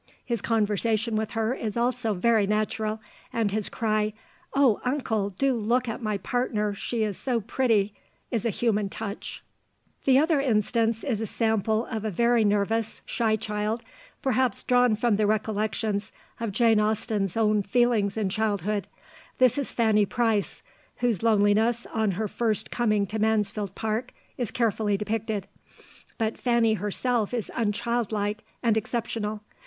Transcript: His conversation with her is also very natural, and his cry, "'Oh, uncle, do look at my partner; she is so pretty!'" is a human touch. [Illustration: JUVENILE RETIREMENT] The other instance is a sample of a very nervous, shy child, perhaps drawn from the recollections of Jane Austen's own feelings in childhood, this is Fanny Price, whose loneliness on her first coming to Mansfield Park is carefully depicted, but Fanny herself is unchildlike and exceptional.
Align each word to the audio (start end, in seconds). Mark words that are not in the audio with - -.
His 0.25 0.41
conversation 0.41 1.15
with 1.15 1.33
her 1.33 1.53
is 1.53 1.77
also 1.77 2.15
very 2.15 2.47
natural, 2.47 2.99
and 3.31 3.51
his 3.51 3.69
cry, 3.69 4.13
"'Oh, 4.55 4.81
uncle, 4.83 5.29
do 5.29 5.53
look 5.53 5.87
at 5.87 6.01
my 6.01 6.17
partner; 6.17 6.73
she 6.73 7.03
is 7.03 7.17
so 7.19 7.39
pretty!'" 7.39 7.93
is 8.31 8.43
a 8.43 8.49
human 8.49 8.89
touch. 8.89 9.43
[Illustration: 10.03 10.03
JUVENILE 10.15 10.21
RETIREMENT] 10.21 10.27
The 10.27 10.33
other 10.33 10.57
instance 10.57 11.03
is 11.03 11.21
a 11.21 11.27
sample 11.27 11.85
of 11.85 12.03
a 12.03 12.09
very 12.09 12.43
nervous, 12.43 13.03
shy 13.05 13.35
child, 13.35 13.83
perhaps 14.23 14.63
drawn 14.63 14.95
from 14.95 15.17
the 15.17 15.27
recollections 15.27 16.11
of 16.39 16.51
Jane 16.51 16.79
Austen's 16.79 17.37
own 17.37 17.61
feelings 17.61 18.17
in 18.17 18.27
childhood, 18.29 18.87
this 19.37 19.59
is 19.59 19.71
Fanny 19.71 20.07
Price, 20.07 20.63
whose 20.95 21.21
loneliness 21.21 21.85
on 21.93 22.09
her 22.17 22.27
first 22.27 22.71
coming 22.71 23.05
to 23.05 23.19
Mansfield 23.19 23.75
Park 23.75 24.13
is 24.35 24.49
carefully 24.49 24.97
depicted, 24.97 25.47
but 26.17 26.39
Fanny 26.39 26.73
herself 26.73 27.35
is 27.35 27.51
unchildlike 27.55 28.39
and 28.63 28.75
exceptional. 28.75 29.41